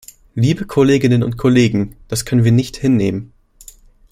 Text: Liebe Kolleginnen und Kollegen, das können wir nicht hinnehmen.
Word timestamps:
Liebe 0.33 0.65
Kolleginnen 0.65 1.21
und 1.21 1.37
Kollegen, 1.37 1.95
das 2.07 2.25
können 2.25 2.43
wir 2.43 2.51
nicht 2.51 2.75
hinnehmen. 2.75 3.33